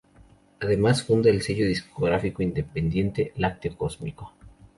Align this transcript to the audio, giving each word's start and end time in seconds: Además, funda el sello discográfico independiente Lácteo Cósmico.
Además, 0.61 1.03
funda 1.03 1.29
el 1.29 1.43
sello 1.43 1.67
discográfico 1.67 2.41
independiente 2.41 3.33
Lácteo 3.35 3.77
Cósmico. 3.77 4.33